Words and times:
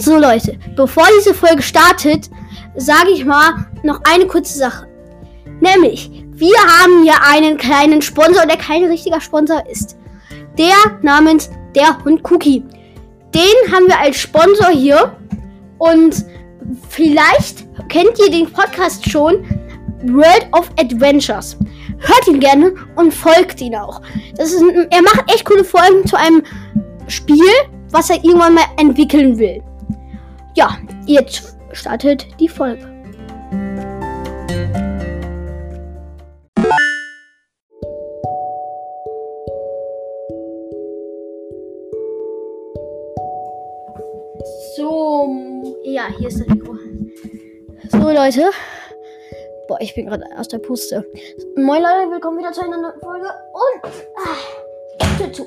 So 0.00 0.16
Leute, 0.16 0.56
bevor 0.76 1.04
diese 1.18 1.34
Folge 1.34 1.60
startet, 1.60 2.30
sage 2.76 3.10
ich 3.10 3.24
mal 3.24 3.66
noch 3.82 4.00
eine 4.08 4.26
kurze 4.26 4.56
Sache. 4.56 4.86
Nämlich, 5.60 6.24
wir 6.34 6.56
haben 6.56 7.02
hier 7.02 7.16
einen 7.28 7.56
kleinen 7.56 8.00
Sponsor, 8.00 8.46
der 8.46 8.56
kein 8.58 8.84
richtiger 8.84 9.20
Sponsor 9.20 9.60
ist. 9.68 9.96
Der 10.56 10.76
namens 11.02 11.50
der 11.74 11.98
Hund 12.04 12.22
Cookie. 12.30 12.62
Den 13.34 13.72
haben 13.72 13.88
wir 13.88 13.98
als 13.98 14.18
Sponsor 14.18 14.68
hier. 14.68 15.16
Und 15.78 16.24
vielleicht 16.88 17.66
kennt 17.88 18.16
ihr 18.20 18.30
den 18.30 18.50
Podcast 18.52 19.10
schon. 19.10 19.44
World 20.04 20.46
of 20.52 20.70
Adventures. 20.78 21.56
Hört 21.98 22.28
ihn 22.28 22.38
gerne 22.38 22.72
und 22.94 23.12
folgt 23.12 23.60
ihn 23.60 23.74
auch. 23.74 24.00
Das 24.36 24.52
ist, 24.52 24.62
er 24.62 25.02
macht 25.02 25.24
echt 25.32 25.44
coole 25.44 25.64
Folgen 25.64 26.06
zu 26.06 26.16
einem 26.16 26.44
Spiel, 27.08 27.50
was 27.90 28.10
er 28.10 28.22
irgendwann 28.22 28.54
mal 28.54 28.66
entwickeln 28.76 29.36
will. 29.38 29.60
Ja, 30.58 30.76
jetzt 31.06 31.56
startet 31.70 32.26
die 32.40 32.48
Folge. 32.48 32.82
So, 44.74 45.28
ja, 45.84 46.08
hier 46.18 46.26
ist 46.26 46.40
das 46.40 46.48
Mikro. 46.48 46.74
So, 47.92 47.98
Leute. 47.98 48.50
Boah, 49.68 49.78
ich 49.78 49.94
bin 49.94 50.06
gerade 50.06 50.24
aus 50.36 50.48
der 50.48 50.58
Puste. 50.58 51.06
Moin, 51.54 51.82
Leute, 51.82 52.10
willkommen 52.10 52.38
wieder 52.38 52.50
zu 52.50 52.62
einer 52.62 52.78
neuen 52.78 52.98
Folge. 52.98 53.28
Und. 53.52 53.92
Ah, 54.16 55.18
Tür 55.18 55.32
zu. 55.32 55.46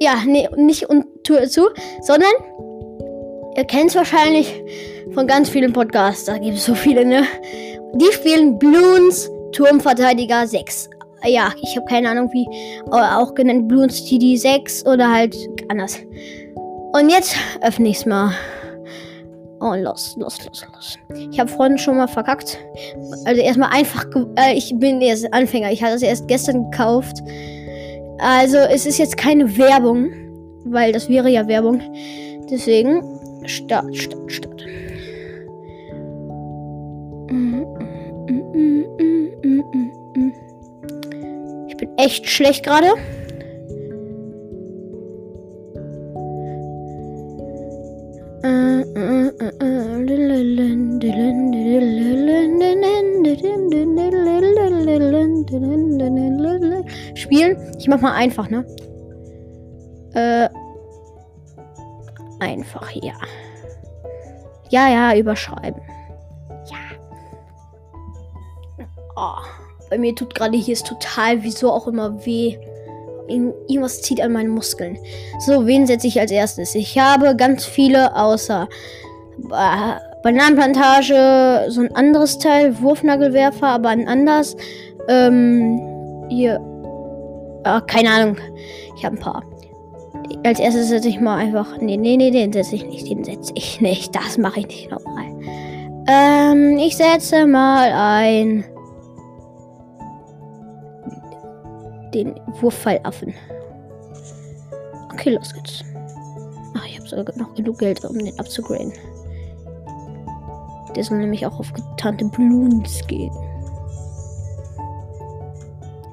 Ja, 0.00 0.22
nee, 0.24 0.48
nicht 0.56 0.88
und 0.88 1.24
Tür 1.24 1.46
zu, 1.46 1.68
sondern. 2.00 2.32
Ihr 3.60 3.66
kennt 3.66 3.90
es 3.90 3.94
wahrscheinlich 3.94 4.64
von 5.12 5.26
ganz 5.26 5.50
vielen 5.50 5.74
Podcasts. 5.74 6.24
Da 6.24 6.38
gibt 6.38 6.56
es 6.56 6.64
so 6.64 6.74
viele, 6.74 7.04
ne? 7.04 7.24
Die 7.92 8.10
spielen 8.10 8.58
Bloons 8.58 9.30
Turmverteidiger 9.52 10.46
6. 10.46 10.88
Ja, 11.26 11.52
ich 11.60 11.76
habe 11.76 11.84
keine 11.84 12.08
Ahnung, 12.08 12.30
wie. 12.32 12.46
Auch 12.90 13.34
genannt 13.34 13.68
Bloons 13.68 14.02
TD 14.06 14.38
6 14.38 14.86
oder 14.86 15.12
halt 15.12 15.36
anders. 15.68 15.98
Und 16.94 17.10
jetzt 17.10 17.36
öffne 17.60 17.90
ich 17.90 17.98
es 17.98 18.06
mal. 18.06 18.32
Oh, 19.60 19.74
los, 19.74 20.16
los, 20.16 20.42
los, 20.46 20.66
los. 20.74 20.98
Ich 21.30 21.38
habe 21.38 21.50
vorhin 21.50 21.76
schon 21.76 21.98
mal 21.98 22.08
verkackt. 22.08 22.56
Also 23.26 23.42
erstmal 23.42 23.68
einfach. 23.74 24.06
Äh, 24.36 24.54
ich 24.54 24.72
bin 24.78 25.02
erst 25.02 25.30
Anfänger. 25.34 25.70
Ich 25.70 25.82
hatte 25.82 25.96
es 25.96 26.02
erst 26.02 26.26
gestern 26.28 26.70
gekauft. 26.70 27.18
Also 28.20 28.56
es 28.56 28.86
ist 28.86 28.96
jetzt 28.96 29.18
keine 29.18 29.58
Werbung. 29.58 30.10
Weil 30.64 30.92
das 30.92 31.10
wäre 31.10 31.28
ja 31.28 31.46
Werbung. 31.46 31.82
Deswegen. 32.50 33.19
Start, 33.46 33.96
Start, 33.96 34.32
Start. 34.32 34.66
Ich 41.68 41.76
bin 41.76 41.90
echt 41.96 42.28
schlecht 42.28 42.64
gerade. 42.64 42.88
Spielen. 57.14 57.56
Ich 57.78 57.86
mach 57.88 58.00
mal 58.00 58.12
einfach, 58.12 58.48
ne? 58.50 58.64
Ja, 64.70 64.88
ja, 64.88 65.16
überschreiben. 65.16 65.82
Ja. 66.70 66.76
Oh, 69.16 69.42
bei 69.90 69.98
mir 69.98 70.14
tut 70.14 70.34
gerade 70.34 70.56
hier 70.56 70.72
ist 70.72 70.86
total, 70.86 71.42
wieso 71.42 71.70
auch 71.70 71.86
immer 71.86 72.24
weh. 72.24 72.56
Irgendwas 73.28 74.02
zieht 74.02 74.20
an 74.20 74.32
meinen 74.32 74.50
Muskeln. 74.50 74.98
So, 75.38 75.66
wen 75.66 75.86
setze 75.86 76.06
ich 76.06 76.18
als 76.18 76.32
erstes? 76.32 76.74
Ich 76.74 76.98
habe 76.98 77.36
ganz 77.36 77.64
viele 77.64 78.16
außer 78.16 78.68
äh, 79.52 80.22
Bananenplantage, 80.22 81.66
so 81.68 81.80
ein 81.80 81.94
anderes 81.94 82.38
Teil, 82.38 82.80
Wurfnagelwerfer, 82.80 83.68
aber 83.68 83.90
ein 83.90 84.08
anders. 84.08 84.56
Ähm, 85.08 86.26
hier. 86.28 86.60
Äh, 87.64 87.80
keine 87.86 88.10
Ahnung. 88.10 88.36
Ich 88.96 89.04
habe 89.04 89.16
ein 89.16 89.20
paar. 89.20 89.42
Als 90.44 90.58
erstes 90.58 90.88
setze 90.88 91.08
ich 91.08 91.20
mal 91.20 91.36
einfach. 91.36 91.78
Nee, 91.78 91.96
nee, 91.96 92.16
nee, 92.16 92.30
den 92.30 92.52
setze 92.52 92.76
ich 92.76 92.86
nicht. 92.86 93.08
Den 93.08 93.24
setze 93.24 93.52
ich 93.54 93.80
nicht. 93.80 94.14
Das 94.14 94.38
mache 94.38 94.60
ich 94.60 94.66
nicht 94.66 94.90
nochmal. 94.90 95.26
Ähm, 96.06 96.78
ich 96.78 96.96
setze 96.96 97.46
mal 97.46 97.92
ein. 97.92 98.64
Den 102.14 102.34
Wurfpfeilaffen. 102.60 103.34
Okay, 105.12 105.30
los 105.30 105.52
geht's. 105.52 105.84
Ach, 106.76 106.86
ich 106.86 106.98
habe 106.98 107.08
sogar 107.08 107.36
noch 107.36 107.54
genug 107.54 107.78
Geld, 107.78 108.04
um 108.04 108.18
den 108.18 108.36
abzugraden. 108.38 108.92
Der 110.96 111.04
soll 111.04 111.18
nämlich 111.18 111.46
auch 111.46 111.58
auf 111.60 111.72
getarnte 111.72 112.24
Bloons 112.24 113.06
gehen. 113.06 113.32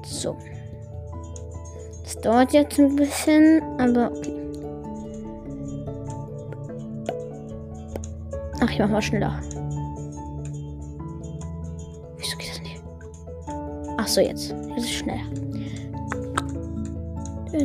So. 0.04 0.36
Das 2.08 2.18
dauert 2.22 2.54
jetzt 2.54 2.78
ein 2.78 2.96
bisschen, 2.96 3.60
aber 3.76 4.10
okay. 4.10 4.32
Ach, 8.60 8.70
ich 8.70 8.78
mach 8.78 8.88
mal 8.88 9.02
schneller. 9.02 9.38
Wieso 12.16 12.38
geht 12.38 12.48
das 12.48 12.62
nicht? 12.62 12.82
Ach 13.98 14.08
so, 14.08 14.22
jetzt. 14.22 14.54
Jetzt 14.70 14.84
ist 14.84 14.92
schneller. 14.94 15.20
Das 17.52 17.62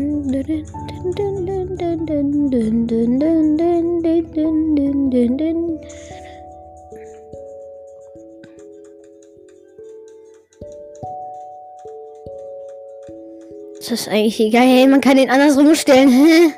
ist 14.01 14.07
eigentlich 14.09 14.39
egal. 14.39 14.63
Hey, 14.63 14.87
man 14.87 15.01
kann 15.01 15.17
den 15.17 15.29
andersrum 15.29 15.75
stellen. 15.75 16.53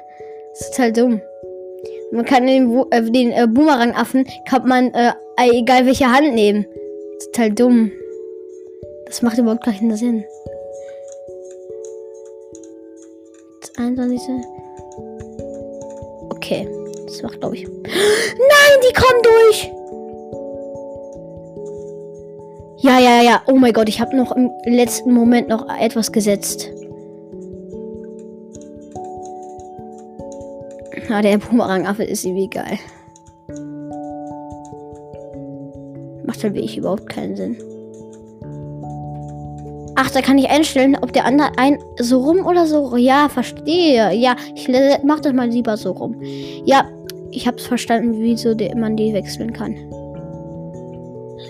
das 0.52 0.62
ist 0.62 0.76
total 0.76 0.94
dumm. 0.94 1.22
Man 2.12 2.26
kann 2.26 2.48
den, 2.48 2.84
äh, 2.92 3.02
den 3.12 3.32
äh, 3.32 3.48
Boomerang-Affen, 3.48 4.26
kann 4.48 4.68
man, 4.68 4.94
äh, 4.94 5.12
egal 5.52 5.86
welche 5.86 6.12
Hand 6.12 6.34
nehmen. 6.34 6.66
Das 6.66 7.28
ist 7.28 7.34
total 7.34 7.52
dumm. 7.52 7.92
Das 9.06 9.22
macht 9.22 9.38
überhaupt 9.38 9.64
keinen 9.64 9.96
Sinn. 9.96 10.26
21. 13.78 14.22
Okay. 16.30 16.68
Das 17.06 17.22
macht, 17.22 17.40
glaube 17.40 17.56
ich. 17.56 17.68
Nein, 17.68 18.80
die 18.88 18.94
kommen 18.94 19.22
durch! 19.24 19.72
Ja, 22.78 23.00
ja, 23.00 23.22
ja. 23.22 23.42
Oh 23.48 23.54
mein 23.54 23.74
Gott, 23.74 23.90
ich 23.90 24.00
habe 24.00 24.16
noch 24.16 24.36
im 24.36 24.52
letzten 24.66 25.12
Moment 25.12 25.48
noch 25.48 25.68
etwas 25.80 26.12
gesetzt. 26.12 26.70
Ah, 31.10 31.22
der 31.22 31.38
Boomerang-Affe 31.38 32.04
ist 32.04 32.26
irgendwie 32.26 32.50
geil. 32.50 32.80
Macht 36.26 36.44
halt 36.44 36.56
wirklich 36.56 36.78
überhaupt 36.78 37.08
keinen 37.08 37.36
Sinn. 37.36 37.58
Ach, 39.96 40.12
da 40.12 40.22
kann 40.22 40.38
ich 40.38 40.50
einstellen, 40.50 40.98
ob 41.02 41.14
der 41.14 41.26
andere 41.26 41.52
ein 41.58 41.78
so 42.00 42.22
rum 42.22 42.46
oder 42.46 42.66
so. 42.66 42.98
Ja, 42.98 43.30
verstehe. 43.30 44.14
Ja, 44.14 44.36
ich 44.56 44.70
mach 45.04 45.22
das 45.22 45.34
mal 45.34 45.48
lieber 45.48 45.78
so 45.78 45.92
rum. 45.92 46.22
Ja, 46.66 46.86
ich 47.32 47.48
hab's 47.48 47.66
verstanden, 47.66 48.16
wieso 48.20 48.56
man 48.76 48.98
die 48.98 49.14
wechseln 49.14 49.54
kann. 49.54 49.76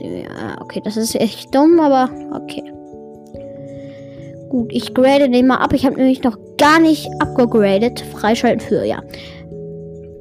Ja, 0.02 0.62
okay, 0.62 0.82
das 0.84 0.98
ist 0.98 1.16
echt 1.16 1.56
dumm, 1.56 1.80
aber 1.80 2.10
okay. 2.34 2.64
Gut, 4.50 4.72
ich 4.72 4.94
grade 4.94 5.30
den 5.30 5.48
mal 5.48 5.58
ab. 5.58 5.74
Ich 5.74 5.86
habe 5.86 5.96
nämlich 5.96 6.24
noch 6.24 6.38
gar 6.58 6.80
nicht 6.80 7.10
abgegradet. 7.20 8.02
Freischalten 8.02 8.60
für, 8.60 8.86
ja. 8.86 9.02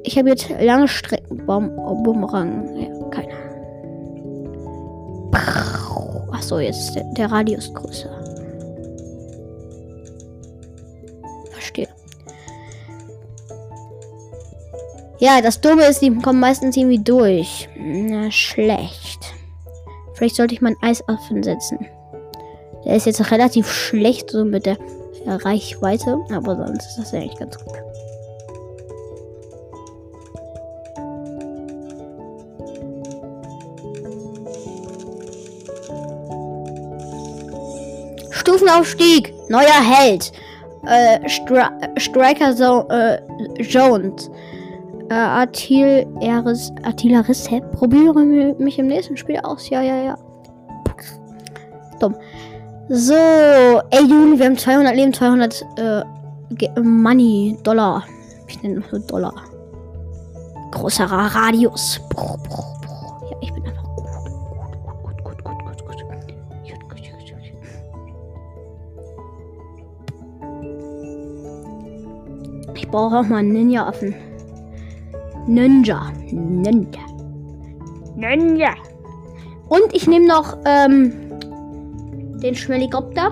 Ich 0.05 0.17
habe 0.19 0.29
jetzt 0.29 0.49
lange 0.61 0.87
Strecken. 0.87 1.45
Bumerang. 1.47 2.77
Ja, 2.77 3.09
keine. 3.09 3.33
Achso, 6.31 6.59
jetzt 6.59 6.95
der, 6.95 7.03
der 7.17 7.31
Radius 7.31 7.73
größer. 7.73 8.09
Verstehe. 11.51 11.87
Ja, 15.17 15.41
das 15.41 15.59
Dumme 15.59 15.85
ist, 15.87 16.03
die 16.03 16.13
kommen 16.15 16.39
meistens 16.39 16.77
irgendwie 16.77 17.03
durch. 17.03 17.67
Na, 17.75 18.29
schlecht. 18.29 19.33
Vielleicht 20.13 20.35
sollte 20.35 20.53
ich 20.53 20.61
mal 20.61 20.75
einen 20.79 20.83
Eisaffen 20.83 21.41
setzen. 21.41 21.79
Der 22.85 22.95
ist 22.95 23.07
jetzt 23.07 23.31
relativ 23.31 23.67
schlecht 23.71 24.29
so 24.29 24.45
mit 24.45 24.67
der 24.67 24.77
Reichweite, 25.25 26.19
aber 26.31 26.55
sonst 26.55 26.85
ist 26.85 26.99
das 26.99 27.11
ja 27.11 27.21
eigentlich 27.21 27.39
ganz 27.39 27.57
gut. 27.57 27.84
Stufenaufstieg. 38.65 39.33
Neuer 39.49 39.81
Held. 39.81 40.31
Äh, 40.87 41.29
Stri 41.29 41.61
Striker 41.97 42.53
so 42.53 42.87
äh, 42.89 43.19
Jones. 43.61 44.29
Äh, 45.09 45.13
Artil 45.13 46.07
Eris, 46.19 46.71
Artilleris, 46.83 47.49
hä? 47.49 47.61
Probiere 47.73 48.23
mich 48.57 48.79
im 48.79 48.87
nächsten 48.87 49.17
Spiel 49.17 49.39
aus. 49.43 49.69
Ja, 49.69 49.81
ja, 49.81 49.97
ja. 49.97 50.17
Dumm. 51.99 52.15
So, 52.89 53.13
ey 53.13 54.03
Juli, 54.07 54.37
wir 54.37 54.45
haben 54.45 54.57
200 54.57 54.95
Leben, 54.95 55.13
200 55.13 55.65
äh, 55.77 56.79
Money, 56.81 57.57
Dollar. 57.63 58.03
Ich 58.47 58.61
nenne 58.61 58.81
das 58.81 58.91
so 58.91 58.97
Dollar. 58.99 59.33
Großer 60.71 61.05
Radius. 61.05 61.99
Ja, 62.17 62.35
brauche 72.95 73.17
auch 73.17 73.27
mal 73.27 73.39
einen 73.39 73.51
Ninja-Affen. 73.51 74.15
Ninja. 75.47 76.13
Ninja. 76.31 77.01
Ninja. 78.15 78.73
Und 79.67 79.93
ich 79.93 80.07
nehme 80.07 80.25
noch 80.25 80.57
ähm, 80.63 81.11
den 82.39 82.55
Schmelikopter. 82.55 83.31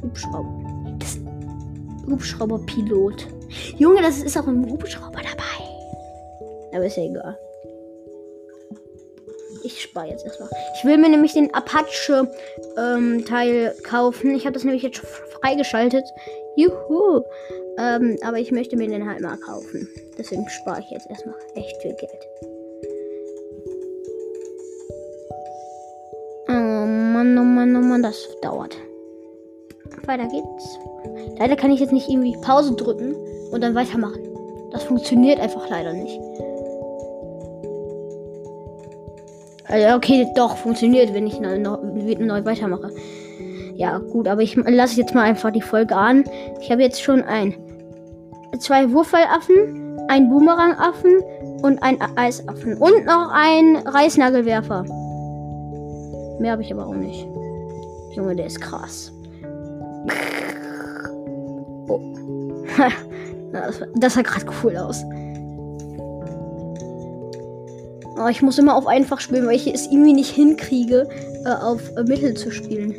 Hubschrauber. 0.00 0.94
Das 1.00 1.18
Hubschrauberpilot. 2.08 3.26
Junge, 3.78 4.00
das 4.02 4.22
ist 4.22 4.38
auch 4.38 4.46
ein 4.46 4.70
Hubschrauber 4.70 5.18
dabei. 5.18 5.58
Aber 6.72 6.86
ist 6.86 6.96
ja 6.98 7.02
egal. 7.02 7.36
Ich 9.64 9.82
spare 9.82 10.10
jetzt 10.10 10.24
erstmal. 10.24 10.48
Ich 10.76 10.84
will 10.84 10.98
mir 10.98 11.08
nämlich 11.08 11.32
den 11.32 11.52
Apache-Teil 11.52 12.34
ähm, 13.76 13.82
kaufen. 13.82 14.36
Ich 14.36 14.44
habe 14.44 14.52
das 14.52 14.62
nämlich 14.62 14.84
jetzt 14.84 14.98
freigeschaltet. 15.40 16.04
Juhu. 16.54 17.24
Ähm, 17.78 18.16
aber 18.22 18.38
ich 18.38 18.50
möchte 18.50 18.76
mir 18.76 18.88
den 18.88 19.08
halt 19.08 19.20
mal 19.20 19.36
kaufen. 19.36 19.88
Deswegen 20.18 20.48
spare 20.48 20.80
ich 20.80 20.90
jetzt 20.90 21.08
erstmal 21.08 21.36
echt 21.54 21.80
viel 21.80 21.94
Geld. 21.94 22.28
Oh 26.48 26.52
Mann, 26.52 27.38
oh 27.38 27.44
Mann, 27.44 27.76
oh 27.76 27.80
Mann, 27.80 28.02
das 28.02 28.28
dauert. 28.42 28.76
Weiter 30.06 30.26
geht's. 30.26 30.78
Leider 31.38 31.54
kann 31.54 31.70
ich 31.70 31.80
jetzt 31.80 31.92
nicht 31.92 32.08
irgendwie 32.08 32.36
Pause 32.40 32.74
drücken 32.74 33.14
und 33.52 33.62
dann 33.62 33.74
weitermachen. 33.74 34.22
Das 34.72 34.82
funktioniert 34.82 35.38
einfach 35.38 35.68
leider 35.70 35.92
nicht. 35.92 36.18
Also 39.66 39.94
okay, 39.94 40.26
doch, 40.34 40.56
funktioniert, 40.56 41.12
wenn 41.14 41.26
ich 41.26 41.38
neu, 41.38 41.58
neu 41.58 42.44
weitermache. 42.44 42.90
Ja, 43.74 43.98
gut, 43.98 44.26
aber 44.26 44.42
ich 44.42 44.56
lasse 44.56 44.98
jetzt 44.98 45.14
mal 45.14 45.22
einfach 45.22 45.52
die 45.52 45.62
Folge 45.62 45.94
an. 45.94 46.24
Ich 46.60 46.72
habe 46.72 46.82
jetzt 46.82 47.02
schon 47.02 47.22
ein 47.22 47.67
zwei 48.58 48.90
Wurfwallaffen, 48.90 49.98
ein 50.08 50.28
Boomerangaffen 50.28 51.22
und 51.62 51.82
ein 51.82 51.98
Eisaffen. 52.16 52.76
Und 52.78 53.04
noch 53.04 53.30
ein 53.32 53.76
Reißnagelwerfer. 53.76 54.84
Mehr 56.40 56.52
habe 56.52 56.62
ich 56.62 56.72
aber 56.72 56.86
auch 56.86 56.94
nicht. 56.94 57.26
Junge, 58.12 58.36
der 58.36 58.46
ist 58.46 58.60
krass. 58.60 59.12
Oh. 61.88 62.00
das, 63.94 64.14
sah 64.14 64.22
gerade 64.22 64.46
cool 64.62 64.76
aus. 64.76 65.04
Oh, 68.20 68.28
ich 68.28 68.42
muss 68.42 68.58
immer 68.58 68.74
auf 68.76 68.86
einfach 68.86 69.20
spielen, 69.20 69.46
weil 69.46 69.56
ich 69.56 69.72
es 69.72 69.86
irgendwie 69.86 70.12
nicht 70.12 70.30
hinkriege, 70.30 71.08
äh, 71.44 71.50
auf 71.50 71.80
Mittel 72.06 72.34
zu 72.34 72.50
spielen. 72.50 72.94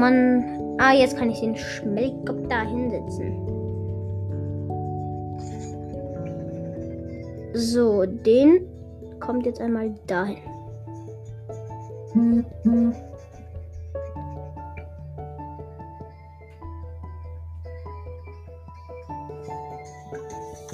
Mann. 0.00 0.76
Ah, 0.78 0.94
jetzt 0.94 1.16
kann 1.16 1.30
ich 1.30 1.40
den 1.40 1.56
Schmelzkopf 1.56 2.48
da 2.48 2.62
hinsetzen. 2.62 3.46
So, 7.52 8.06
den 8.06 8.66
kommt 9.20 9.44
jetzt 9.44 9.60
einmal 9.60 9.94
dahin. 10.06 10.38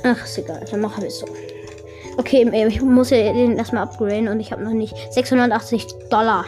Ach, 0.04 0.24
ist 0.24 0.38
egal, 0.38 0.64
dann 0.70 0.80
machen 0.80 1.02
wir 1.02 1.08
es 1.08 1.18
so. 1.18 1.26
Okay, 2.16 2.48
ich 2.68 2.80
muss 2.80 3.10
ja 3.10 3.32
den 3.32 3.58
erstmal 3.58 3.82
upgraden 3.82 4.28
und 4.28 4.40
ich 4.40 4.52
habe 4.52 4.62
noch 4.62 4.72
nicht 4.72 4.94
680 5.12 5.86
Dollar. 6.10 6.44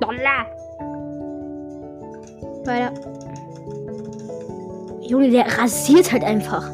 Dollar! 0.00 0.53
Weiter. 2.66 2.92
Junge, 5.02 5.30
der 5.30 5.46
rasiert 5.58 6.12
halt 6.12 6.24
einfach. 6.24 6.70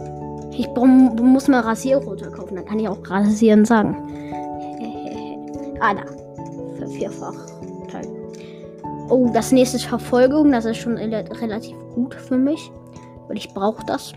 Ich 0.52 0.68
muss 0.68 1.48
mal 1.48 1.60
Rasierroter 1.60 2.30
kaufen, 2.30 2.56
dann 2.56 2.64
kann 2.64 2.78
ich 2.78 2.88
auch 2.88 2.98
rasieren 3.08 3.64
sagen. 3.64 3.96
ah, 5.80 5.94
da. 5.94 6.02
Vierfach. 6.86 7.34
Oh, 9.10 9.28
das 9.32 9.50
nächste 9.50 9.76
ist 9.76 9.86
Verfolgung. 9.86 10.52
Das 10.52 10.64
ist 10.64 10.78
schon 10.78 10.96
relativ 10.96 11.76
gut 11.94 12.14
für 12.14 12.38
mich. 12.38 12.70
Weil 13.26 13.36
ich 13.36 13.52
brauche 13.52 13.84
das. 13.84 14.12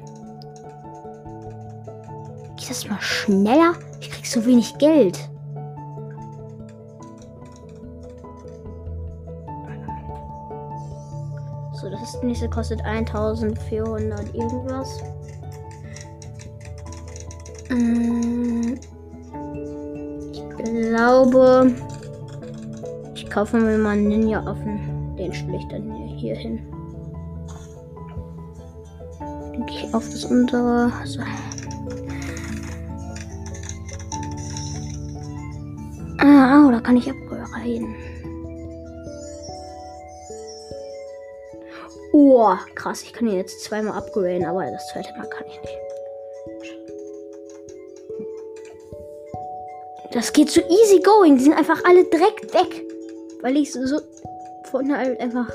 Geht 2.58 2.70
das 2.70 2.88
mal 2.88 3.02
schneller? 3.02 3.74
Ich 4.00 4.12
krieg 4.12 4.26
so 4.26 4.46
wenig 4.46 4.78
Geld. 4.78 5.18
Nächste 12.24 12.50
kostet 12.50 12.82
1400 12.82 14.34
irgendwas. 14.34 15.02
Mm, 17.70 18.76
ich 20.32 20.44
glaube, 20.58 21.72
ich 23.16 23.30
kaufe 23.30 23.58
mir 23.58 23.78
mal 23.78 23.92
einen 23.92 24.08
Ninja-Affen. 24.08 25.16
Den 25.18 25.34
stelle 25.34 25.58
ich 25.58 25.68
dann 25.68 25.92
hier 26.18 26.36
hin. 26.36 26.60
Dann 29.20 29.68
ich 29.68 29.94
auf 29.94 30.10
das 30.10 30.26
untere. 30.26 30.92
So. 31.06 31.22
Ah, 36.20 36.66
oh, 36.66 36.72
da 36.72 36.80
kann 36.80 36.98
ich 36.98 37.10
upgraden. 37.10 37.96
Oh, 42.16 42.56
krass, 42.76 43.02
ich 43.02 43.12
kann 43.12 43.28
ihn 43.28 43.38
jetzt 43.38 43.64
zweimal 43.64 43.98
upgraden, 43.98 44.46
aber 44.46 44.70
das 44.70 44.88
zweite 44.90 45.12
Mal 45.18 45.28
kann 45.28 45.48
ich 45.48 45.60
nicht. 45.62 45.78
Das 50.12 50.32
geht 50.32 50.52
so 50.52 50.62
easy 50.62 51.02
going. 51.02 51.38
Die 51.38 51.44
sind 51.44 51.54
einfach 51.54 51.84
alle 51.86 52.04
direkt 52.06 52.54
weg. 52.54 52.86
Weil 53.42 53.58
ich 53.58 53.72
so, 53.72 54.00
von 54.66 54.96
halt 54.96 55.20
einfach 55.20 55.50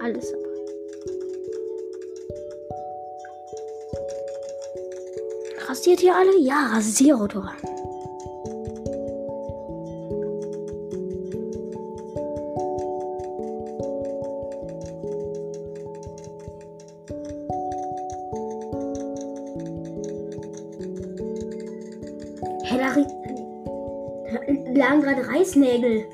alles 0.00 0.32
habe. 0.32 0.44
Rasiert 5.66 6.02
ihr 6.02 6.14
alle? 6.14 6.38
Ja, 6.40 6.78
rasiere 22.64 23.06
doch. 23.06 24.74
lagen 24.74 25.00
gerade 25.02 25.28
Reißnägel. 25.28 26.04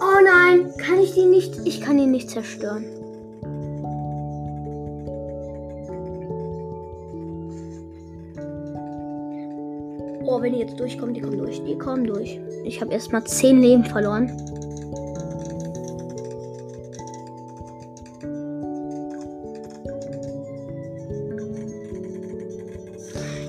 Oh 0.00 0.20
nein, 0.24 0.72
kann 0.78 0.98
ich 1.00 1.14
die 1.14 1.24
nicht? 1.24 1.58
Ich 1.64 1.80
kann 1.80 1.98
ihn 1.98 2.10
nicht 2.10 2.30
zerstören. 2.30 2.84
Oh, 10.24 10.42
wenn 10.42 10.52
die 10.52 10.60
jetzt 10.60 10.78
durchkommen, 10.78 11.14
die 11.14 11.20
kommen 11.20 11.38
durch. 11.38 11.62
Die 11.64 11.78
kommen 11.78 12.04
durch. 12.04 12.38
Ich 12.64 12.80
habe 12.80 12.92
erstmal 12.92 13.24
10 13.24 13.60
Leben 13.60 13.84
verloren. 13.84 14.30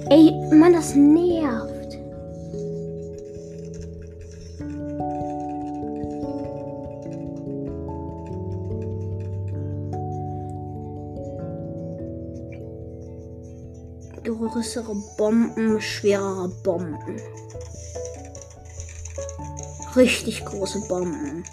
Ey, 0.10 0.32
Mann, 0.52 0.74
das 0.74 0.96
nervt. 0.96 1.80
größere 14.60 14.96
Bomben, 15.18 15.80
schwerere 15.80 16.50
Bomben. 16.64 17.22
Richtig 19.96 20.46
große 20.46 20.82
Bomben. 20.88 21.44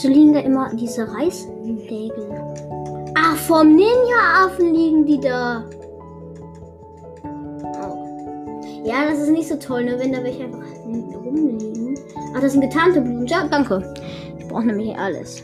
Wieso 0.00 0.14
liegen 0.14 0.32
da 0.32 0.38
immer 0.38 0.72
diese 0.74 1.12
Reisnägel? 1.12 2.30
Ach, 3.16 3.36
vom 3.36 3.74
Ninja-Affen 3.74 4.72
liegen 4.72 5.04
die 5.04 5.18
da. 5.18 5.64
Ja, 8.84 9.10
das 9.10 9.18
ist 9.18 9.30
nicht 9.30 9.48
so 9.48 9.56
toll, 9.56 9.86
ne, 9.86 9.98
wenn 9.98 10.12
da 10.12 10.22
welche 10.22 10.44
einfach 10.44 10.62
rumliegen. 10.86 11.98
Ach, 12.32 12.40
das 12.40 12.52
sind 12.52 12.60
getarnte 12.60 13.00
Blumen. 13.00 13.26
Ja, 13.26 13.48
danke. 13.48 13.92
Ich 14.38 14.46
brauche 14.46 14.66
nämlich 14.66 14.96
alles. 14.96 15.42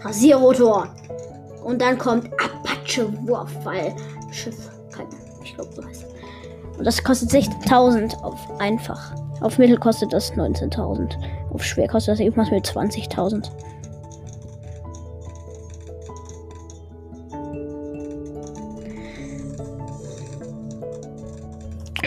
Rasierrotor. 0.00 0.88
Und 1.62 1.82
dann 1.82 1.98
kommt 1.98 2.30
Apache-Wurfball. 2.32 3.94
Schiff. 4.30 4.70
Ich 5.44 5.54
glaube, 5.54 5.74
so 5.74 5.84
heißt 5.84 6.06
Und 6.78 6.86
das 6.86 7.04
kostet 7.04 7.32
60.000 7.32 8.22
auf 8.22 8.38
einfach. 8.58 9.17
Auf 9.40 9.58
Mittel 9.58 9.76
kostet 9.78 10.12
das 10.12 10.32
19.000. 10.32 11.16
Auf 11.50 11.62
schwer 11.64 11.88
kostet 11.88 12.14
das 12.14 12.20
irgendwas 12.20 12.50
mit 12.50 12.66
20.000. 12.66 13.50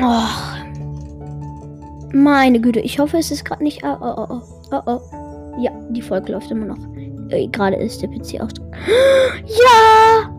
Oh. 0.01 0.23
Meine 2.13 2.59
Güte, 2.59 2.79
ich 2.81 2.99
hoffe, 2.99 3.17
es 3.17 3.31
ist 3.31 3.45
gerade 3.45 3.63
nicht. 3.63 3.81
Oh, 3.83 3.95
oh, 4.01 4.27
oh, 4.29 4.41
oh, 4.71 4.81
oh. 4.85 4.99
Ja, 5.59 5.71
die 5.89 6.01
Folge 6.01 6.33
läuft 6.33 6.51
immer 6.51 6.65
noch. 6.65 6.77
Äh, 7.29 7.47
gerade 7.47 7.77
ist 7.77 8.01
der 8.01 8.09
PC 8.09 8.41
auch. 8.41 8.49
Ja! 9.45 10.29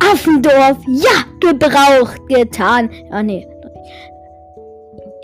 Affendorf, 0.00 0.78
ja! 0.88 1.22
Gebraucht, 1.40 2.20
getan. 2.28 2.90
Ja, 3.10 3.22
nee 3.22 3.46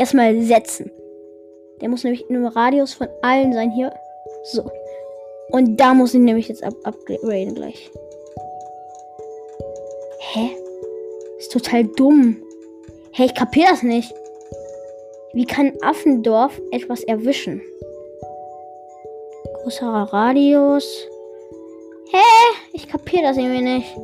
erstmal 0.03 0.43
setzen. 0.43 0.91
Der 1.81 1.89
muss 1.89 2.03
nämlich 2.03 2.29
in 2.29 2.37
einem 2.37 2.47
Radius 2.47 2.93
von 2.93 3.09
allen 3.23 3.53
sein 3.53 3.71
hier. 3.71 3.95
So. 4.45 4.69
Und 5.51 5.77
da 5.79 5.95
muss 5.95 6.13
ich 6.13 6.21
nämlich 6.21 6.49
jetzt 6.49 6.65
up 6.65 6.75
upgraden 6.83 7.55
gleich. 7.55 7.91
Hä? 10.19 10.51
Ist 11.39 11.53
total 11.53 11.85
dumm. 11.85 12.43
Hä, 13.13 13.27
ich 13.27 13.35
kapier 13.35 13.67
das 13.71 13.83
nicht. 13.83 14.13
Wie 15.35 15.45
kann 15.45 15.73
Affendorf 15.83 16.61
etwas 16.73 17.05
erwischen? 17.05 17.63
Größerer 19.63 20.13
Radius. 20.13 21.09
Hä? 22.11 22.59
Ich 22.73 22.89
kapier 22.89 23.23
das 23.23 23.37
irgendwie 23.37 23.63
nicht. 23.63 23.97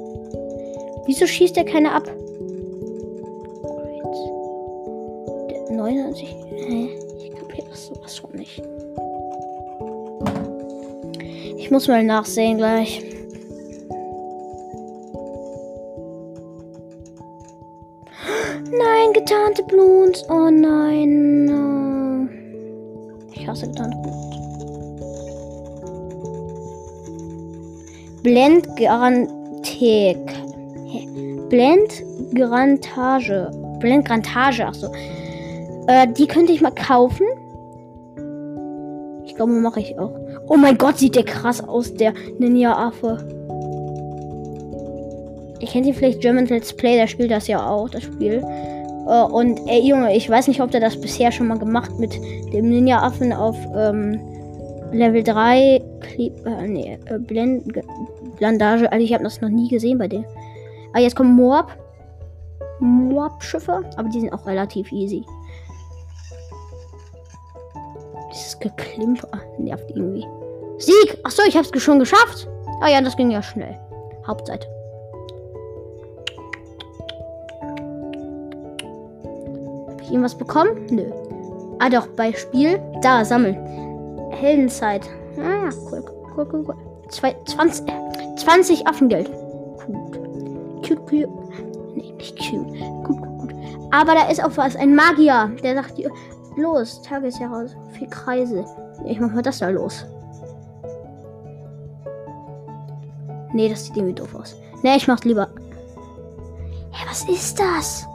Wieso 1.07 1.27
schießt 1.27 1.57
er 1.57 1.65
keine 1.65 1.93
ab? 1.93 2.09
Ich 11.69 11.71
muss 11.71 11.87
mal 11.87 12.03
nachsehen 12.03 12.57
gleich. 12.57 13.05
Nein, 18.73 19.13
getarnte 19.13 19.63
Bloons. 19.65 20.25
Oh 20.31 20.49
nein. 20.49 22.31
Ich 23.35 23.47
hasse 23.47 23.67
getarnte 23.67 23.99
Bloons. 23.99 24.35
Blendgarantik. 28.23 30.17
Blendgarantage. 31.51 33.51
Blendgrantage, 33.81 34.65
ach 34.67 34.73
so. 34.73 34.87
Äh, 35.87 36.09
die 36.17 36.29
könnte 36.29 36.55
ich 36.55 36.63
mal 36.63 36.73
kaufen. 36.73 37.27
Ich 39.27 39.37
glaube, 39.37 39.53
mache 39.53 39.81
ich 39.81 39.99
auch. 39.99 40.15
Oh 40.49 40.57
mein 40.57 40.79
Gott, 40.79 40.99
sieht 40.99 41.15
der 41.15 41.25
krass 41.25 41.67
aus, 41.67 41.93
der 41.93 42.15
Ninja-Affe. 42.39 43.19
Ihr 45.61 45.69
kennt 45.69 45.87
ihn 45.87 45.95
vielleicht 45.95 46.21
German 46.21 46.47
Let's 46.47 46.73
Play, 46.73 46.97
der 46.97 47.07
spielt 47.07 47.31
das 47.31 47.49
ja 47.49 47.69
auch, 47.69 47.91
das 47.91 48.05
Spiel. 48.05 48.43
Äh, 49.07 49.23
und 49.25 49.61
ey, 49.67 49.87
Junge, 49.87 50.17
ich 50.17 50.29
weiß 50.29 50.49
nicht, 50.49 50.61
ob 50.61 50.71
der 50.71 50.81
das 50.81 51.01
bisher 51.01 51.33
schon 51.33 51.49
mal 51.49 51.59
gemacht 51.59 51.91
mit 51.99 52.15
dem 52.53 52.69
Ninja-Affen 52.69 53.33
auf 53.33 53.57
ähm, 53.77 54.21
Level 54.93 55.23
3. 55.23 55.83
Kleb 56.01 56.47
äh, 56.47 56.67
nee, 56.67 56.99
äh, 57.07 57.19
Blend 57.19 57.73
Blandage. 58.37 58.91
Also 58.91 59.05
ich 59.05 59.13
habe 59.13 59.25
das 59.25 59.41
noch 59.41 59.49
nie 59.49 59.69
gesehen 59.69 59.99
bei 59.99 60.09
dem. 60.09 60.25
Ah, 60.93 61.01
jetzt 61.01 61.17
kommen 61.17 61.35
Moab. 61.35 61.77
Moab-Schiffe, 62.81 63.83
aber 63.97 64.09
die 64.09 64.21
sind 64.21 64.33
auch 64.33 64.47
relativ 64.47 64.93
easy. 64.93 65.25
Dieses 68.33 68.59
Geklimper 68.59 69.41
nervt 69.59 69.91
irgendwie. 69.91 70.27
Sieg! 70.79 71.19
Achso, 71.25 71.43
ich 71.47 71.57
hab's 71.57 71.71
schon 71.81 71.99
geschafft. 71.99 72.49
Ah 72.81 72.89
ja, 72.89 73.01
das 73.01 73.17
ging 73.17 73.31
ja 73.31 73.43
schnell. 73.43 73.77
Hauptseite. 74.27 74.67
Hab 79.89 80.01
ich 80.01 80.11
irgendwas 80.11 80.37
bekommen? 80.37 80.87
Nö. 80.91 81.11
Ah 81.81 81.89
doch, 81.89 82.07
bei 82.09 82.33
Spiel. 82.33 82.81
Da, 83.03 83.25
sammeln. 83.25 83.57
Heldenzeit. 84.31 85.09
Ah 85.41 85.71
cool, 85.91 86.05
cool, 86.37 86.49
cool, 86.53 86.65
cool. 86.69 86.77
Zwei, 87.09 87.35
20, 87.47 87.87
20 88.37 88.87
Affengeld. 88.87 89.31
Gut. 89.87 90.19
Cute, 90.87 91.07
cute. 91.07 91.29
Nee, 91.95 92.13
nicht 92.13 92.37
cute. 92.39 92.67
Gut, 93.05 93.17
gut, 93.17 93.39
gut. 93.39 93.55
Aber 93.91 94.15
da 94.15 94.29
ist 94.29 94.45
auch 94.45 94.57
was. 94.57 94.77
Ein 94.77 94.95
Magier. 94.95 95.51
Der 95.63 95.75
sagt, 95.75 95.99
Los, 96.59 97.01
Tagesheraus. 97.03 97.77
Vier 97.93 98.09
Kreise. 98.09 98.65
Ich 99.07 99.21
mach 99.21 99.33
mal 99.33 99.43
das 99.43 99.61
da 99.61 99.69
los. 99.69 100.05
Nee, 103.53 103.69
das 103.69 103.85
sieht 103.85 103.97
irgendwie 103.97 104.15
doof 104.15 104.35
aus. 104.35 104.57
Nee, 104.83 104.97
ich 104.97 105.07
mach's 105.07 105.25
lieber. 105.25 105.49
Hä, 106.91 107.07
was 107.09 107.29
ist 107.29 107.59
das? 107.59 108.07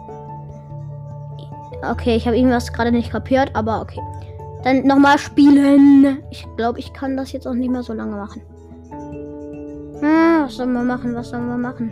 Okay, 1.90 2.16
ich 2.16 2.28
habe 2.28 2.38
irgendwas 2.38 2.72
gerade 2.72 2.92
nicht 2.92 3.12
kapiert, 3.12 3.50
aber 3.54 3.82
okay. 3.82 4.00
Dann 4.64 4.86
nochmal 4.86 5.18
spielen. 5.18 6.24
Ich 6.30 6.46
glaube, 6.56 6.80
ich 6.80 6.94
kann 6.94 7.18
das 7.18 7.32
jetzt 7.32 7.48
auch 7.48 7.54
nicht 7.54 7.70
mehr 7.70 7.84
so 7.84 7.94
lange 7.94 8.16
machen. 8.16 8.42
Ah, 10.02 10.44
was 10.46 10.56
sollen 10.56 10.74
wir 10.74 10.84
machen? 10.84 11.16
Was 11.16 11.30
sollen 11.30 11.48
wir 11.48 11.58
machen? 11.58 11.92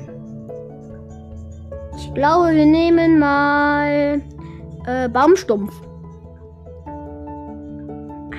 Ich 1.98 2.14
glaube, 2.14 2.54
wir 2.54 2.66
nehmen 2.66 3.20
mal 3.20 4.22
äh, 4.86 5.10
Baumstumpf 5.10 5.74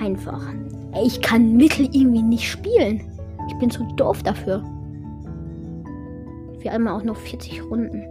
einfach. 0.03 0.43
Ich 1.05 1.21
kann 1.23 1.57
Mittel 1.57 1.89
irgendwie 1.93 2.23
nicht 2.23 2.51
spielen. 2.51 3.09
Ich 3.49 3.59
bin 3.59 3.71
zu 3.71 3.85
doof 3.97 4.23
dafür. 4.23 4.63
Wir 6.59 6.73
einmal 6.73 6.95
auch 6.95 7.05
noch 7.05 7.17
40 7.17 7.63
Runden. 7.63 8.09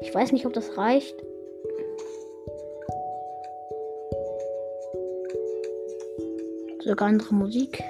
Ich 0.00 0.14
weiß 0.14 0.32
nicht, 0.32 0.46
ob 0.46 0.52
das 0.52 0.76
reicht. 0.76 1.14
Sogar 6.84 7.08
andere 7.08 7.34
Musik. 7.34 7.82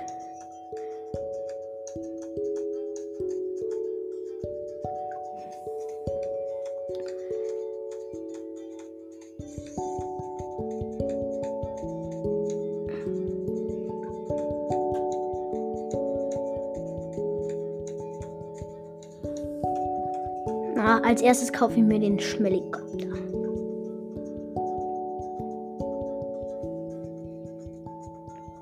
Als 21.03 21.23
erstes 21.23 21.53
kaufe 21.53 21.75
ich 21.79 21.83
mir 21.85 21.99
den 21.99 22.19
Schmellikopter. 22.19 23.09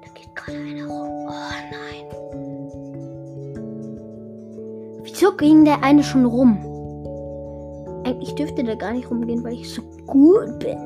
Da 0.02 0.09
geht 0.14 0.35
gerade 0.35 0.59
einer 0.59 0.87
rum. 0.87 1.09
Oh 1.26 1.54
nein. 1.71 2.07
Wieso 5.02 5.33
ging 5.37 5.64
der 5.64 5.83
eine 5.83 6.02
schon 6.02 6.25
rum? 6.25 6.59
Eigentlich 8.04 8.35
dürfte 8.35 8.64
der 8.64 8.76
gar 8.76 8.92
nicht 8.92 9.11
rumgehen, 9.11 9.45
weil 9.45 9.54
ich 9.54 9.73
so 9.73 9.83
gut 10.07 10.59
bin. 10.61 10.78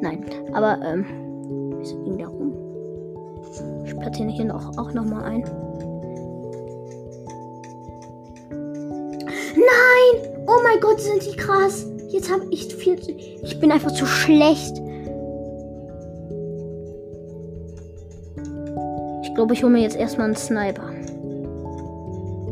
Nein, 0.00 0.24
aber 0.52 0.78
ähm, 0.84 1.04
Wieso 1.78 1.96
ging 2.04 2.18
der 2.18 2.28
rum? 2.28 2.52
Ich 3.86 3.96
platziere 3.98 4.28
hier 4.30 4.44
noch, 4.44 4.76
auch 4.76 4.92
noch 4.92 5.04
mal 5.04 5.24
ein. 5.24 5.44
Oh 10.50 10.62
mein 10.62 10.80
Gott, 10.80 10.98
sind 10.98 11.22
die 11.26 11.36
krass. 11.36 11.84
Jetzt 12.08 12.32
habe 12.32 12.46
ich 12.50 12.74
viel 12.74 12.98
zu. 12.98 13.12
Ich 13.12 13.60
bin 13.60 13.70
einfach 13.70 13.92
zu 13.92 14.06
schlecht. 14.06 14.80
Ich 19.22 19.34
glaube, 19.34 19.52
ich 19.52 19.62
hole 19.62 19.72
mir 19.72 19.82
jetzt 19.82 19.96
erstmal 19.96 20.28
einen 20.28 20.36
Sniper. 20.36 20.90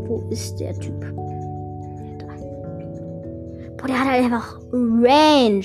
Wo 0.07 0.29
ist 0.29 0.61
der 0.61 0.79
Typ? 0.79 1.01
Da. 1.01 2.27
Boah, 3.79 3.87
der 3.87 3.99
hat 3.99 4.09
halt 4.09 4.25
einfach 4.25 4.61
Range. 4.73 5.65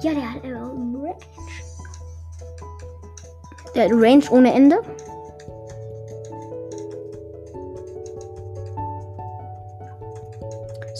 Ja, 0.00 0.14
der 0.14 0.32
hat 0.32 0.42
einfach 0.42 0.70
Range. 0.70 1.16
Der 3.74 3.84
hat 3.84 3.92
Range 3.92 4.24
ohne 4.30 4.54
Ende. 4.54 4.80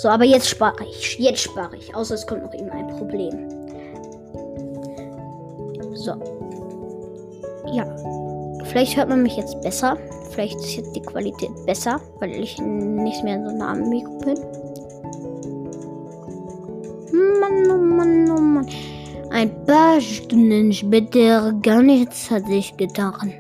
So, 0.05 0.11
aber 0.11 0.25
jetzt 0.25 0.51
spare 0.51 0.85
ich. 0.85 1.19
Jetzt 1.19 1.41
spare 1.41 1.77
ich. 1.77 1.95
Außer 1.95 2.17
es 2.17 2.27
kommt 2.27 2.43
noch 2.43 2.53
irgendein 2.53 2.89
Problem. 2.89 3.49
So. 5.95 6.13
Ja. 7.73 7.87
Vielleicht 8.65 8.99
hört 8.99 9.09
man 9.09 9.23
mich 9.23 9.35
jetzt 9.39 9.59
besser. 9.63 9.97
Vielleicht 10.33 10.57
ist 10.57 10.77
jetzt 10.77 10.95
die 10.95 11.01
Qualität 11.01 11.49
besser, 11.65 12.03
weil 12.19 12.33
ich 12.33 12.59
nicht 12.61 13.25
mehr 13.25 13.43
so 13.49 13.57
nah 13.57 13.73
am 13.73 13.89
Mikro 13.89 14.19
bin. 14.19 14.39
Mann, 17.41 17.71
oh 17.71 17.79
Mann, 17.79 18.31
oh 18.31 18.41
Mann. 18.43 18.69
Ein 19.31 19.65
paar 19.65 20.03
Stunden 20.03 20.71
später 20.71 21.51
gar 21.63 21.81
nichts 21.81 22.31
hat 22.31 22.47
sich 22.47 22.77
getan. 22.77 23.33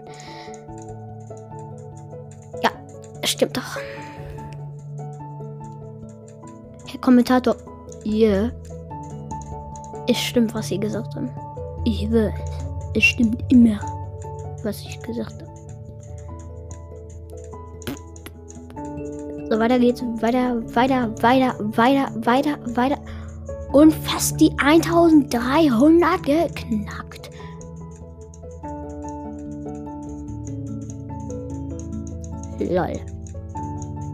Ja, 2.63 2.71
stimmt 3.23 3.55
doch. 3.55 3.94
Kommentator. 7.01 7.57
Yeah. 8.05 8.53
Es 10.07 10.19
stimmt, 10.19 10.55
was 10.55 10.69
Sie 10.69 10.79
gesagt 10.79 11.15
haben. 11.17 11.31
Ich 11.85 12.11
weiß, 12.11 12.33
es 12.95 13.05
stimmt 13.05 13.43
immer, 13.51 13.79
was 14.63 14.81
ich 14.81 15.01
gesagt 15.01 15.43
habe. 15.43 15.55
So, 19.51 19.59
weiter 19.59 19.79
geht's. 19.79 20.03
Weiter, 20.21 20.63
weiter, 20.75 21.11
weiter, 21.23 21.55
weiter, 21.77 22.11
weiter, 22.27 22.59
weiter. 22.77 22.99
Und 23.73 23.93
fast 23.93 24.41
die 24.41 24.51
1300 24.59 26.23
geknackt. 26.23 27.31
Lol. 32.59 33.01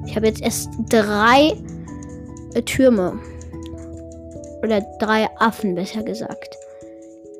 Ich 0.06 0.16
habe 0.16 0.26
jetzt 0.26 0.42
erst 0.42 0.70
drei 0.88 1.56
Türme. 2.64 3.18
Oder 4.62 4.82
drei 4.98 5.28
Affen, 5.38 5.74
besser 5.74 6.02
gesagt. 6.02 6.56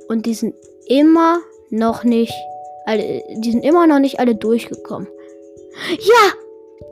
Und 0.09 0.27
die 0.27 0.35
sind 0.35 0.55
immer 0.87 1.41
noch 1.71 2.05
nicht 2.05 2.33
alle, 2.87 3.23
die 3.37 3.53
sind 3.53 3.65
immer 3.65 3.87
noch 3.87 3.99
nicht 3.99 4.19
alle 4.19 4.35
durchgekommen. 4.35 5.09
Ja, 6.01 6.33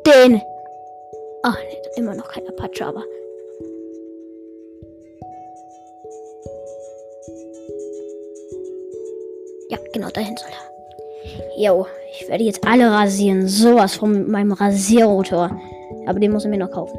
den. 0.06 0.40
Ach, 1.42 1.56
nee, 1.56 2.00
immer 2.00 2.14
noch 2.14 2.28
kein 2.28 2.46
Apache, 2.48 2.86
aber. 2.86 3.02
Ja, 9.70 9.78
genau 9.92 10.08
dahin 10.10 10.36
soll 10.36 10.48
er. 10.50 11.62
Jo, 11.62 11.86
ich 12.12 12.28
werde 12.28 12.44
jetzt 12.44 12.66
alle 12.66 12.90
rasieren. 12.90 13.48
Sowas 13.48 13.96
von 13.96 14.30
meinem 14.30 14.52
Rasierrotor. 14.52 15.60
Aber 16.06 16.20
den 16.20 16.32
muss 16.32 16.44
ich 16.44 16.50
mir 16.50 16.58
noch 16.58 16.70
kaufen. 16.70 16.98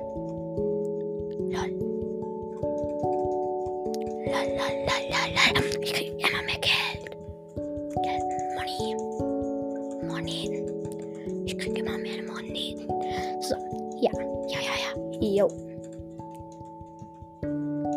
Jo. 15.22 15.48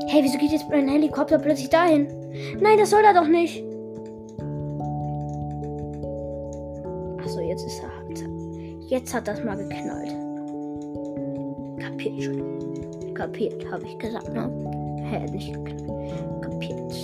Hey, 0.09 0.23
wieso 0.23 0.39
geht 0.39 0.53
jetzt 0.53 0.69
mein 0.69 0.89
Helikopter 0.89 1.39
plötzlich 1.39 1.71
dahin? 1.71 2.07
Nein, 2.61 2.79
das 2.79 2.91
soll 2.91 3.03
er 3.03 3.15
doch 3.15 3.27
nicht. 3.27 3.65
Achso, 7.21 7.41
jetzt 7.41 7.67
ist 7.67 7.83
er. 7.83 7.93
Jetzt 8.89 9.15
hat 9.15 9.27
das 9.27 9.43
mal 9.43 9.57
geknallt. 9.57 10.13
Kapiert 11.81 12.23
schon. 12.23 13.15
Kapiert, 13.15 13.73
habe 13.73 13.87
ich 13.87 13.99
gesagt, 13.99 14.33
ne? 14.33 14.51
Hä, 15.03 15.31
nicht 15.31 15.53
geknallt. 15.55 16.43
Kapiert. 16.43 16.95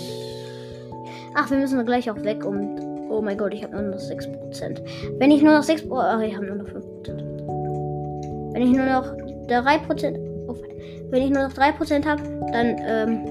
Ach, 1.33 1.49
wir 1.49 1.57
müssen 1.57 1.83
gleich 1.85 2.11
auch 2.11 2.23
weg 2.23 2.45
um. 2.45 2.78
Oh 3.09 3.21
mein 3.21 3.37
Gott, 3.37 3.53
ich 3.53 3.63
habe 3.63 3.73
nur 3.75 3.91
noch 3.91 3.97
6%. 3.97 4.81
Wenn 5.17 5.31
ich 5.31 5.41
nur 5.41 5.53
noch 5.55 5.63
6%. 5.63 5.87
Oh, 5.89 6.21
ich 6.21 6.35
habe 6.35 6.45
nur 6.45 6.55
noch 6.57 6.67
5%. 6.67 8.53
Wenn 8.53 8.61
ich 8.61 8.69
nur 8.69 8.85
noch 8.85 9.05
3%. 9.47 10.19
Oh, 10.47 10.55
wenn 11.09 11.23
ich 11.23 11.31
nur 11.31 11.43
noch 11.43 11.53
3% 11.53 12.05
habe, 12.05 12.21
dann, 12.51 12.77
ähm, 12.85 13.25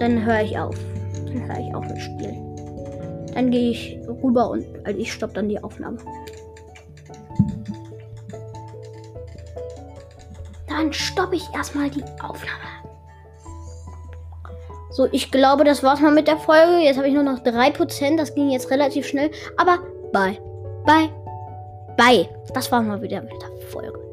dann 0.00 0.24
höre 0.24 0.42
ich 0.42 0.58
auf. 0.58 0.74
Dann 1.26 1.46
höre 1.46 1.58
ich 1.60 1.74
auf 1.74 1.86
mit 1.86 2.00
Spielen. 2.00 2.48
Dann 3.34 3.50
gehe 3.50 3.70
ich 3.70 3.98
rüber 4.22 4.50
und 4.50 4.64
also 4.84 4.98
ich 4.98 5.12
stoppe 5.12 5.34
dann 5.34 5.48
die 5.48 5.62
Aufnahme. 5.62 5.98
Dann 10.66 10.92
stoppe 10.92 11.36
ich 11.36 11.44
erstmal 11.54 11.90
die 11.90 12.04
Aufnahme. 12.22 12.67
So, 14.98 15.06
ich 15.12 15.30
glaube, 15.30 15.62
das 15.62 15.84
war's 15.84 16.00
mal 16.00 16.10
mit 16.10 16.26
der 16.26 16.38
Folge. 16.38 16.78
Jetzt 16.82 16.96
habe 16.96 17.06
ich 17.06 17.14
nur 17.14 17.22
noch 17.22 17.38
3%. 17.38 18.16
Das 18.16 18.34
ging 18.34 18.50
jetzt 18.50 18.68
relativ 18.68 19.06
schnell. 19.06 19.30
Aber 19.56 19.78
bye. 20.12 20.36
Bye. 20.86 21.08
Bye. 21.96 22.28
Das 22.52 22.72
war 22.72 22.82
mal 22.82 23.00
wieder 23.00 23.22
mit 23.22 23.40
der 23.40 23.68
Folge. 23.68 24.07